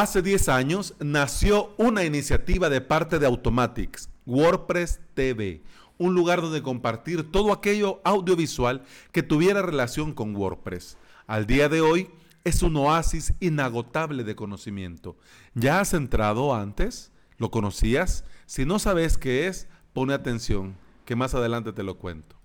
[0.00, 5.64] Hace 10 años nació una iniciativa de parte de Automatics, WordPress TV,
[5.98, 10.98] un lugar donde compartir todo aquello audiovisual que tuviera relación con WordPress.
[11.26, 12.12] Al día de hoy
[12.44, 15.16] es un oasis inagotable de conocimiento.
[15.54, 17.10] ¿Ya has entrado antes?
[17.36, 18.24] ¿Lo conocías?
[18.46, 20.76] Si no sabes qué es, pone atención,
[21.06, 22.37] que más adelante te lo cuento.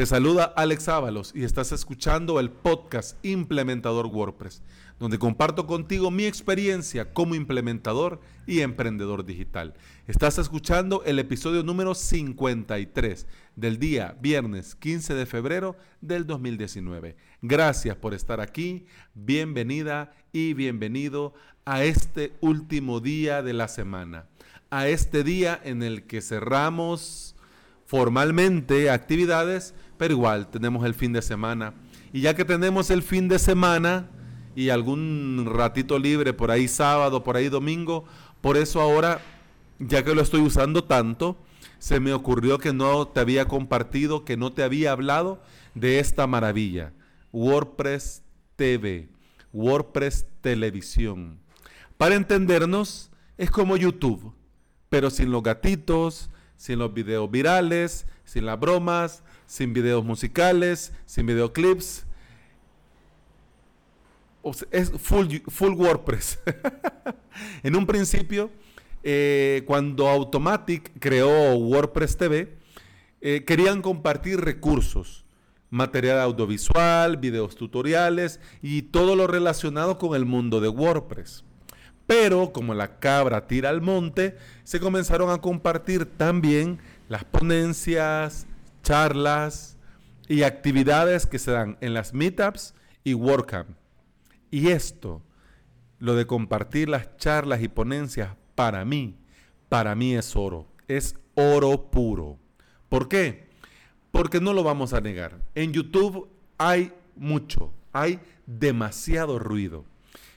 [0.00, 4.62] Te saluda Alex Ábalos y estás escuchando el podcast Implementador WordPress
[4.98, 9.74] donde comparto contigo mi experiencia como implementador y emprendedor digital.
[10.06, 17.16] Estás escuchando el episodio número 53 del día viernes 15 de febrero del 2019.
[17.42, 21.34] Gracias por estar aquí, bienvenida y bienvenido
[21.66, 24.24] a este último día de la semana,
[24.70, 27.36] a este día en el que cerramos
[27.90, 31.74] formalmente actividades, pero igual tenemos el fin de semana.
[32.10, 34.08] Y ya que tenemos el fin de semana,
[34.54, 38.06] y algún ratito libre por ahí sábado, por ahí domingo.
[38.40, 39.20] Por eso ahora,
[39.78, 41.36] ya que lo estoy usando tanto,
[41.78, 45.42] se me ocurrió que no te había compartido, que no te había hablado
[45.74, 46.94] de esta maravilla.
[47.30, 48.22] WordPress
[48.56, 49.10] TV,
[49.52, 51.40] WordPress Televisión.
[51.98, 54.32] Para entendernos, es como YouTube,
[54.88, 61.26] pero sin los gatitos, sin los videos virales, sin las bromas, sin videos musicales, sin
[61.26, 62.06] videoclips,
[64.70, 66.38] es full, full WordPress.
[67.64, 68.52] en un principio,
[69.02, 72.56] eh, cuando Automatic creó WordPress TV,
[73.20, 75.24] eh, querían compartir recursos,
[75.68, 81.42] material audiovisual, videos tutoriales y todo lo relacionado con el mundo de WordPress.
[82.10, 88.48] Pero como la cabra tira al monte, se comenzaron a compartir también las ponencias,
[88.82, 89.76] charlas
[90.26, 93.68] y actividades que se dan en las meetups y WordCamp.
[94.50, 95.22] Y esto,
[96.00, 99.16] lo de compartir las charlas y ponencias, para mí,
[99.68, 100.66] para mí es oro.
[100.88, 102.40] Es oro puro.
[102.88, 103.46] ¿Por qué?
[104.10, 105.44] Porque no lo vamos a negar.
[105.54, 106.28] En YouTube
[106.58, 109.84] hay mucho, hay demasiado ruido.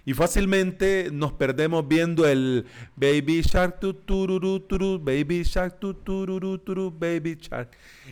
[0.06, 2.66] Y fácilmente nos perdemos viendo el
[2.96, 7.70] Baby Shark, tu, tururu, Baby Shark, tu, tururu, Baby Shark.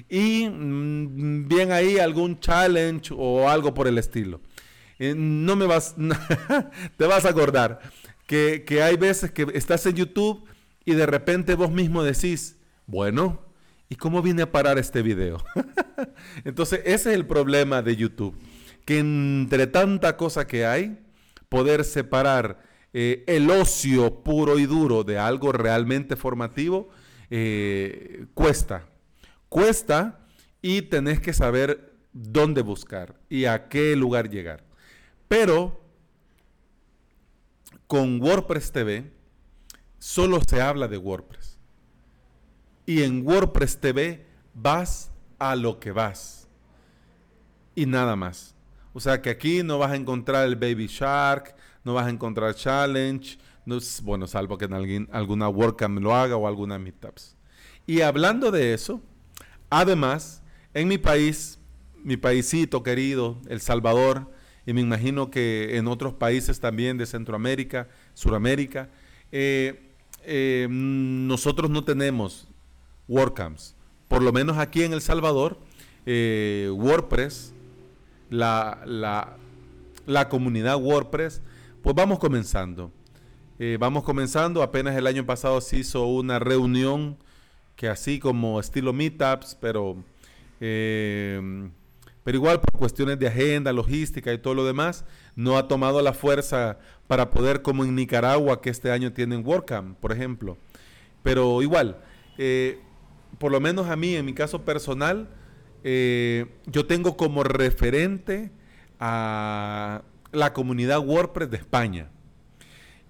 [0.09, 4.39] Y mm, bien ahí algún challenge o algo por el estilo.
[4.99, 5.95] Eh, no me vas,
[6.97, 7.81] te vas a acordar
[8.25, 10.45] que, hay veces que estás en YouTube
[10.85, 12.55] y de repente vos mismo decís,
[12.87, 13.41] bueno,
[13.89, 15.43] ¿y cómo viene a parar este video?
[16.45, 18.37] Entonces, ese es el problema de YouTube,
[18.85, 20.97] que entre tanta cosa que hay,
[21.51, 22.63] poder separar
[22.93, 26.87] eh, el ocio puro y duro de algo realmente formativo,
[27.29, 28.87] eh, cuesta.
[29.49, 30.25] Cuesta
[30.61, 34.63] y tenés que saber dónde buscar y a qué lugar llegar.
[35.27, 35.83] Pero
[37.85, 39.11] con WordPress TV
[39.99, 41.59] solo se habla de WordPress.
[42.85, 46.47] Y en WordPress TV vas a lo que vas.
[47.75, 48.55] Y nada más.
[48.93, 52.55] O sea que aquí no vas a encontrar el Baby Shark, no vas a encontrar
[52.55, 57.35] Challenge, no, bueno, salvo que en alguien, alguna WordCamp lo haga o alguna Meetups.
[57.87, 59.01] Y hablando de eso,
[59.69, 60.43] además,
[60.73, 61.59] en mi país,
[62.03, 64.31] mi paisito querido, El Salvador,
[64.65, 68.89] y me imagino que en otros países también de Centroamérica, Suramérica,
[69.31, 69.91] eh,
[70.23, 72.47] eh, nosotros no tenemos
[73.07, 73.75] WordCamps.
[74.07, 75.57] Por lo menos aquí en El Salvador,
[76.05, 77.53] eh, WordPress,
[78.31, 79.37] la, la,
[80.07, 81.43] la, comunidad WordPress,
[81.83, 82.91] pues vamos comenzando.
[83.79, 87.17] vamos comenzando, apenas el año pasado se hizo una reunión
[87.75, 90.03] que así como estilo meetups, pero
[92.23, 95.05] pero igual por cuestiones de agenda, logística y todo lo demás,
[95.35, 96.77] no ha tomado la fuerza
[97.07, 100.57] para poder, como en Nicaragua, que este año tienen WordCamp, por ejemplo.
[101.23, 101.97] Pero igual,
[102.37, 102.79] eh,
[103.39, 105.29] por lo menos a mí, en mi caso personal,
[105.83, 108.51] eh, yo tengo como referente
[108.99, 112.09] a la comunidad WordPress de España.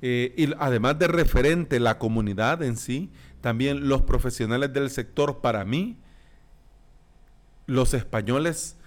[0.02, 5.64] Eh, y además de referente la comunidad en sí, también los profesionales del sector, para
[5.64, 5.98] mí,
[7.68, 8.78] los españoles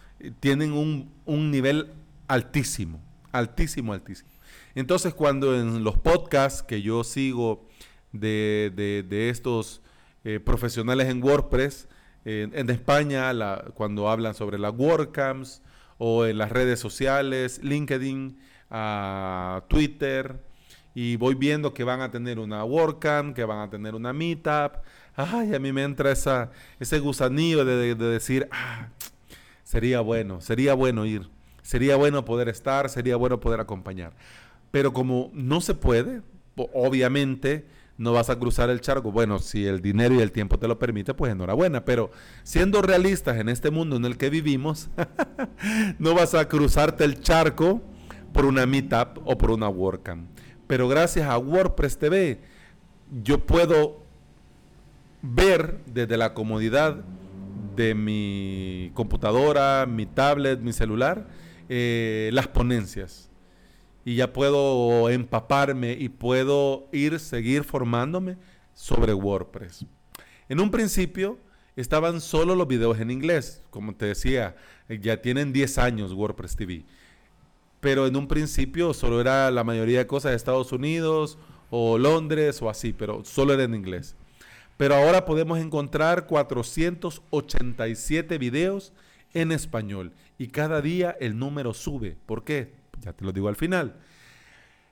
[0.41, 1.93] tienen un, nivel
[2.27, 3.01] altísimo,
[3.33, 4.31] altísimo, altísimo.
[4.75, 7.69] Entonces cuando en los podcasts que yo sigo
[8.13, 9.83] de, estos
[10.25, 11.89] eh, profesionales en WordPress,
[12.25, 13.33] en España,
[13.75, 15.63] cuando hablan sobre las WordCamps
[15.99, 18.39] o en las redes sociales, LinkedIn,
[19.69, 20.41] Twitter,
[20.95, 24.77] y voy viendo que van a tener una WordCamp, que van a tener una Meetup,
[25.17, 26.51] ay, a mí me entra esa,
[26.81, 28.89] ese gusanillo de, de decir, ah,
[29.65, 31.29] Sería bueno, sería bueno ir.
[31.63, 34.13] Sería bueno poder estar, sería bueno poder acompañar.
[34.71, 36.21] Pero como no se puede,
[36.55, 39.13] obviamente no vas a cruzar el charco.
[39.13, 41.85] Bueno, si el dinero y el tiempo te lo permite, pues enhorabuena.
[41.85, 42.11] Pero
[42.43, 44.89] siendo realistas en este mundo en el que vivimos,
[45.99, 47.83] no vas a cruzarte el charco
[48.33, 50.29] por una Meetup o por una WordCamp.
[50.67, 52.41] Pero gracias a WordPress TV,
[53.23, 54.03] yo puedo
[55.23, 57.05] ver desde la comodidad
[57.77, 61.29] de mi computadora, mi tablet, mi celular,
[61.69, 63.31] eh, las ponencias
[64.05, 68.37] y ya puedo empaparme y puedo ir, seguir formándome
[68.75, 69.87] sobre WordPress.
[70.49, 71.39] En un principio
[71.77, 74.57] estaban solo los videos en inglés, como te decía,
[74.89, 76.85] ya tienen 10 años WordPress TV.
[77.81, 81.37] Pero en un principio solo era la mayoría de cosas de Estados Unidos
[81.71, 84.15] o Londres o así, pero solo era en inglés.
[84.77, 88.93] Pero ahora podemos encontrar 487 videos
[89.33, 92.17] en español y cada día el número sube.
[92.27, 92.73] ¿Por qué?
[93.05, 93.97] Ya te lo digo al final.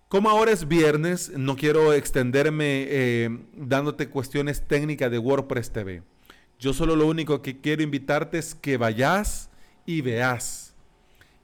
[0.08, 6.02] Como ahora es viernes, no quiero extenderme eh, dándote cuestiones técnicas de WordPress TV.
[6.58, 9.48] Yo solo lo único que quiero invitarte es que vayas
[9.86, 10.74] y veas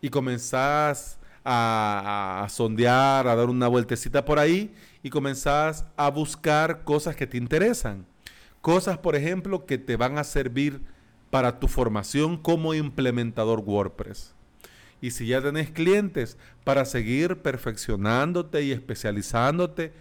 [0.03, 6.85] y comenzás a, a, sondear, a dar una vueltecita por ahí y comenzás a buscar
[6.85, 8.05] cosas que te interesan.
[8.61, 10.83] Cosas, por ejemplo, que te van a servir
[11.31, 14.35] para tu formación como implementador WordPress
[15.01, 19.93] y si ya tenés clientes para seguir perfeccionándote y especializándote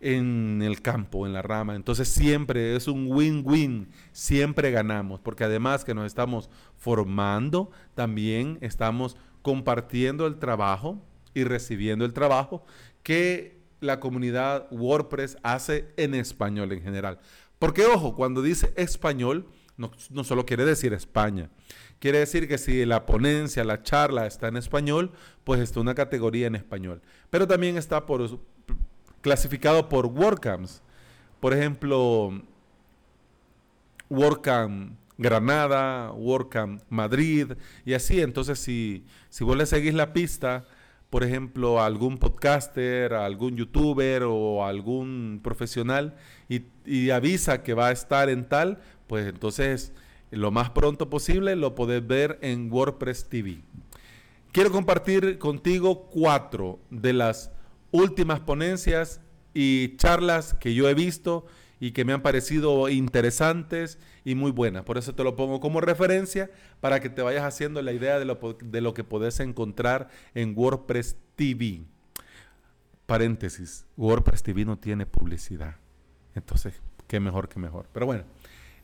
[0.00, 1.74] en el campo, en la rama.
[1.74, 9.16] Entonces siempre es un win-win, siempre ganamos, porque además que nos estamos formando, también estamos
[9.42, 11.02] compartiendo el trabajo
[11.34, 12.64] y recibiendo el trabajo
[13.02, 17.18] que la comunidad WordPress hace en español en general.
[17.58, 19.46] Porque ojo, cuando dice español,
[19.78, 21.48] no, solo quiere decir España.
[22.00, 25.12] Quiere decir que si la ponencia, la charla está en español,
[25.44, 27.00] pues está una categoría en español.
[27.30, 28.40] Pero también está por,
[29.20, 30.82] clasificado por WordCamps.
[31.40, 32.42] Por ejemplo,
[34.10, 37.52] WordCamp Granada, WordCamp Madrid
[37.84, 38.20] y así.
[38.20, 40.64] Entonces, si, si vos le seguís la pista,
[41.10, 46.16] por ejemplo, algún podcaster, algún youtuber o algún profesional
[46.48, 49.92] y, y avisa que va a estar en tal, pues entonces
[50.30, 53.62] lo más pronto posible lo podés ver en WordPress TV.
[54.52, 57.50] Quiero compartir contigo cuatro de las
[57.90, 59.20] últimas ponencias
[59.54, 61.46] y charlas que yo he visto
[61.80, 64.84] y que me han parecido interesantes y muy buenas.
[64.84, 68.24] Por eso te lo pongo como referencia para que te vayas haciendo la idea de
[68.24, 71.82] lo, de lo que podés encontrar en WordPress TV.
[73.06, 75.76] Paréntesis, WordPress TV no tiene publicidad.
[76.34, 76.74] Entonces,
[77.06, 77.86] qué mejor que mejor.
[77.92, 78.24] Pero bueno.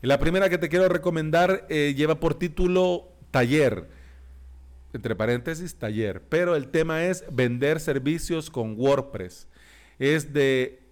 [0.01, 3.89] La primera que te quiero recomendar eh, lleva por título Taller,
[4.93, 9.47] entre paréntesis, taller, pero el tema es vender servicios con WordPress.
[9.97, 10.84] Es de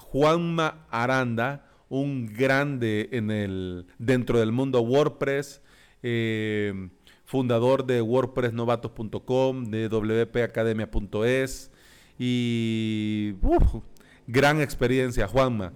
[0.00, 5.62] Juanma Aranda, un grande en el, dentro del mundo WordPress,
[6.02, 6.88] eh,
[7.24, 11.70] fundador de WordPressnovatos.com, de wpacademia.es
[12.18, 13.34] y
[14.26, 15.72] gran experiencia, Juanma.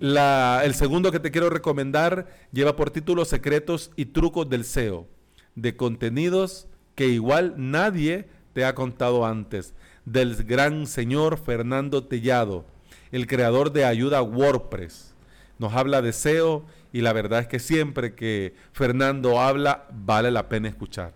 [0.00, 5.08] El segundo que te quiero recomendar lleva por título Secretos y Trucos del SEO,
[5.54, 9.74] de contenidos que igual nadie te ha contado antes,
[10.04, 12.64] del gran señor Fernando Tellado,
[13.12, 15.14] el creador de Ayuda WordPress.
[15.58, 20.48] Nos habla de SEO y la verdad es que siempre que Fernando habla vale la
[20.48, 21.12] pena escuchar.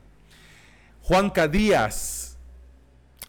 [1.02, 2.38] Juanca Díaz,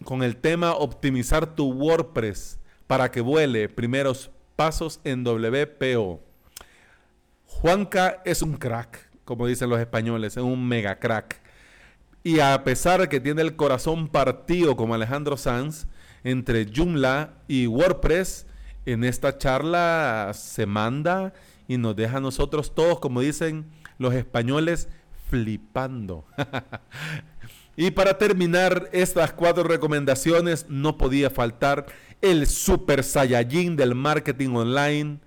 [0.03, 6.22] con el tema Optimizar tu WordPress para que vuele primeros pasos en WPO.
[7.45, 11.41] Juanca es un crack, como dicen los españoles, es un mega crack.
[12.23, 15.88] Y a pesar que tiene el corazón partido como Alejandro Sanz,
[16.23, 18.45] entre Joomla y WordPress,
[18.85, 21.33] en esta charla se manda
[21.67, 24.89] y nos deja a nosotros todos, como dicen los españoles,
[25.29, 26.25] flipando.
[27.77, 31.85] y para terminar estas cuatro recomendaciones, no podía faltar
[32.21, 35.19] el super saiyajin del marketing online,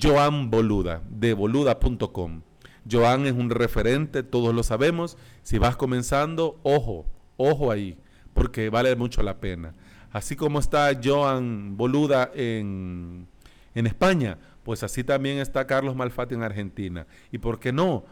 [0.00, 2.42] Joan Boluda, de boluda.com.
[2.90, 5.16] Joan es un referente, todos lo sabemos.
[5.42, 7.98] Si vas comenzando, ojo, ojo ahí,
[8.32, 9.74] porque vale mucho la pena.
[10.12, 13.26] Así como está Joan Boluda en,
[13.74, 17.06] en España, pues así también está Carlos Malfatti en Argentina.
[17.32, 18.04] ¿Y por qué no?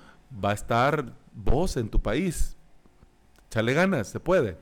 [0.45, 2.57] Va a estar vos en tu país.
[3.51, 4.57] Chale ganas, se puede.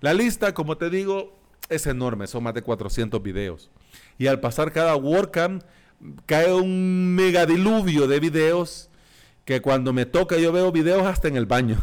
[0.00, 3.70] La lista, como te digo, es enorme, son más de 400 videos.
[4.18, 5.62] Y al pasar cada WordCamp
[6.26, 8.90] cae un megadiluvio de videos
[9.44, 11.80] que cuando me toca yo veo videos hasta en el baño.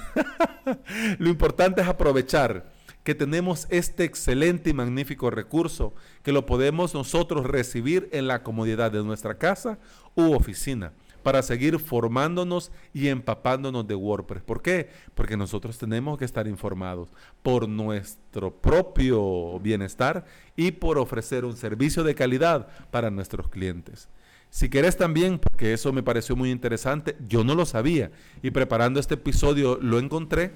[1.19, 2.65] Lo importante es aprovechar
[3.03, 8.91] que tenemos este excelente y magnífico recurso que lo podemos nosotros recibir en la comodidad
[8.91, 9.79] de nuestra casa
[10.15, 14.43] u oficina para seguir formándonos y empapándonos de WordPress.
[14.43, 14.89] ¿Por qué?
[15.13, 17.09] Porque nosotros tenemos que estar informados
[17.43, 20.25] por nuestro propio bienestar
[20.55, 24.09] y por ofrecer un servicio de calidad para nuestros clientes.
[24.51, 28.11] Si querés también, porque eso me pareció muy interesante, yo no lo sabía
[28.43, 30.51] y preparando este episodio lo encontré.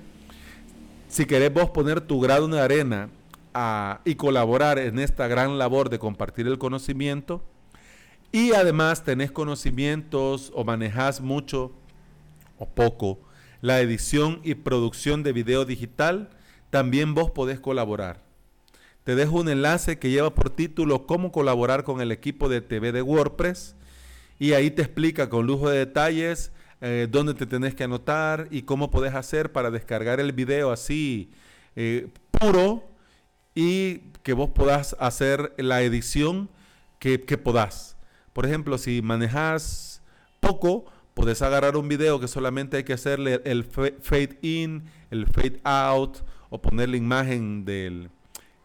[1.07, 3.09] Si querés vos poner tu grado de arena
[4.03, 7.41] y colaborar en esta gran labor de compartir el conocimiento,
[8.33, 11.71] y además tenés conocimientos o manejas mucho
[12.59, 13.21] o poco
[13.61, 16.31] la edición y producción de video digital,
[16.69, 18.21] también vos podés colaborar.
[19.05, 22.91] Te dejo un enlace que lleva por título Cómo colaborar con el equipo de TV
[22.91, 23.75] de WordPress
[24.39, 26.51] y ahí te explica con lujo de detalles
[26.82, 31.32] eh, dónde te tenés que anotar y cómo podés hacer para descargar el video así
[31.75, 32.84] eh, puro
[33.54, 36.50] y que vos podás hacer la edición
[37.00, 37.98] que, que podás.
[38.34, 40.01] Por ejemplo, si manejas
[40.42, 45.62] poco, puedes agarrar un video que solamente hay que hacerle el fade in, el fade
[45.63, 46.18] out,
[46.50, 48.10] o poner la imagen del,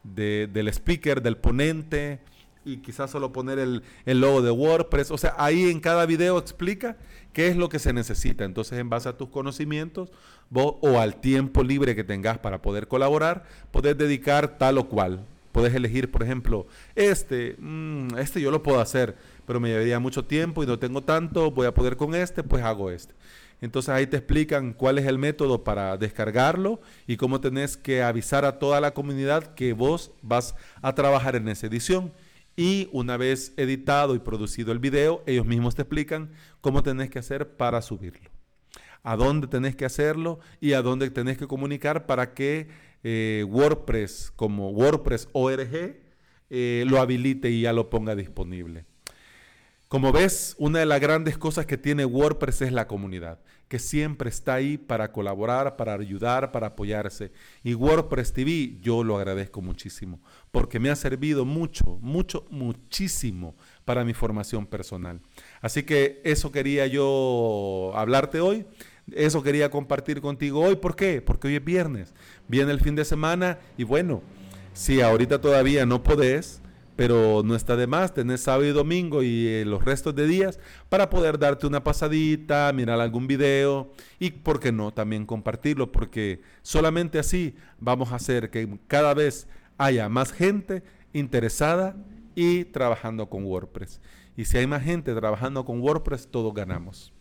[0.03, 2.21] del speaker, del ponente,
[2.65, 5.11] y quizás solo poner el, el, logo de WordPress.
[5.11, 6.97] O sea, ahí en cada video explica
[7.33, 8.45] qué es lo que se necesita.
[8.45, 10.11] Entonces, en base a tus conocimientos
[10.51, 15.25] vos, o al tiempo libre que tengas para poder colaborar, puedes dedicar tal o cual.
[15.53, 20.25] Puedes elegir, por ejemplo, este, mm, este yo lo puedo hacer, pero me llevaría mucho
[20.25, 23.15] tiempo y no tengo tanto, voy a poder con este, pues hago este.
[23.61, 28.45] Entonces ahí te explican cuál es el método para descargarlo y cómo tenés que avisar
[28.45, 32.13] a toda la comunidad que vos vas a trabajar en esa edición.
[32.61, 37.19] Y una vez editado y producido el video, ellos mismos te explican cómo tenés que
[37.19, 38.29] hacer para subirlo.
[39.03, 42.69] A dónde tenés que hacerlo y a dónde tenés que comunicar para que
[43.03, 45.97] eh, WordPress como WordPress ORG
[46.51, 48.85] eh, lo habilite y ya lo ponga disponible.
[49.91, 54.31] Como ves, una de las grandes cosas que tiene WordPress es la comunidad, que siempre
[54.31, 57.33] está ahí para colaborar, para ayudar, para apoyarse.
[57.65, 60.21] Y WordPress TV yo lo agradezco muchísimo,
[60.53, 65.23] porque me ha servido mucho, mucho, muchísimo para mi formación personal.
[65.61, 68.67] Así que eso quería yo hablarte hoy.
[69.11, 70.77] Eso quería compartir contigo hoy.
[70.77, 71.21] ¿Por qué?
[71.21, 72.15] Porque hoy es viernes.
[72.47, 74.23] Viene el fin de semana y bueno,
[74.73, 76.63] si ahorita todavía no podés,
[77.01, 80.61] pero no está de más tener sábado y domingo y eh, los restos de días
[80.91, 86.43] para poder darte una pasadita, mirar algún video y, ¿por qué no?, también compartirlo, porque
[86.61, 90.83] solamente así vamos a hacer que cada vez haya más gente
[91.15, 91.97] interesada
[92.35, 94.03] y trabajando con WordPress.
[94.37, 97.15] Y si hay más gente trabajando con WordPress, todos ganamos.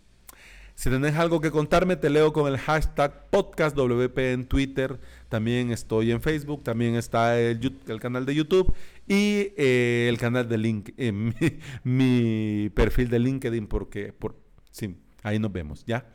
[0.80, 4.98] Si tenés algo que contarme, te leo con el hashtag podcastwp en Twitter.
[5.28, 7.60] También estoy en Facebook, también está el,
[8.00, 8.74] canal de YouTube
[9.06, 11.12] y eh, el canal de link, eh,
[11.84, 14.38] mi, perfil de LinkedIn, porque por,
[14.72, 16.06] sí, ahí nos vemos, ¿ya?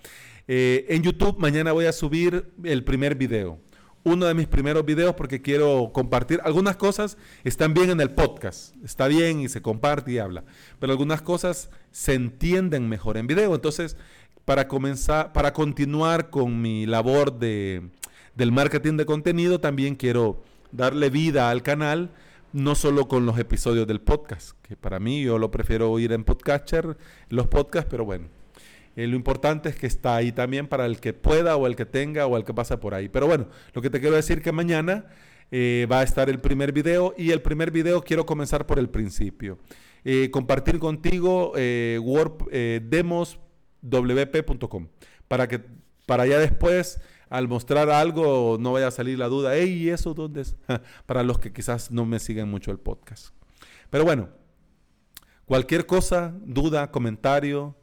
[0.48, 3.60] Eh, en YouTube mañana voy a subir el primer video
[4.04, 6.40] uno de mis primeros videos porque quiero compartir.
[6.44, 10.44] Algunas cosas están bien en el podcast, está bien y se comparte y habla,
[10.78, 13.54] pero algunas cosas se entienden mejor en video.
[13.54, 13.96] Entonces,
[14.44, 17.90] para comenzar, para continuar con mi labor de,
[18.34, 22.10] del marketing de contenido, también quiero darle vida al canal,
[22.52, 26.24] no solo con los episodios del podcast, que para mí yo lo prefiero oír en
[26.24, 26.96] Podcatcher,
[27.28, 28.28] los podcasts, pero bueno,
[28.96, 31.86] eh, lo importante es que está ahí también para el que pueda o el que
[31.86, 33.08] tenga o el que pasa por ahí.
[33.08, 35.06] Pero bueno, lo que te quiero decir que mañana
[35.50, 38.88] eh, va a estar el primer video y el primer video quiero comenzar por el
[38.88, 39.58] principio.
[40.04, 42.50] Eh, compartir contigo Word,
[42.82, 43.40] demos
[43.84, 44.88] wp.com
[45.28, 45.62] para que
[46.06, 47.00] para ya después
[47.30, 50.56] al mostrar algo no vaya a salir la duda, hey, ¿y eso dónde es?
[51.06, 53.34] para los que quizás no me siguen mucho el podcast.
[53.90, 54.28] Pero bueno,
[55.44, 57.74] cualquier cosa, duda, comentario,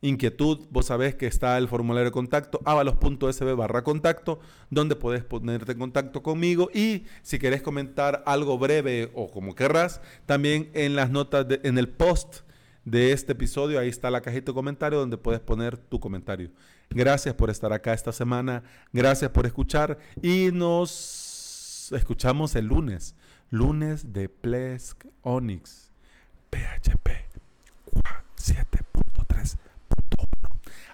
[0.00, 5.72] inquietud, vos sabés que está el formulario de contacto, avalos.sb barra contacto, donde podés ponerte
[5.72, 11.10] en contacto conmigo y si querés comentar algo breve o como querrás, también en las
[11.10, 12.42] notas, en el post
[12.90, 13.78] de este episodio.
[13.78, 16.50] Ahí está la cajita de comentarios donde puedes poner tu comentario.
[16.90, 18.62] Gracias por estar acá esta semana.
[18.92, 19.98] Gracias por escuchar.
[20.22, 23.14] Y nos escuchamos el lunes.
[23.50, 25.90] Lunes de Plesk Onyx.
[26.50, 27.10] PHP
[28.36, 29.56] 7.3.1.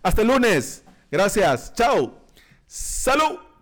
[0.03, 0.85] Hasta el lunes.
[1.11, 1.73] Gracias.
[1.75, 2.21] Chao.
[2.67, 3.54] Salud.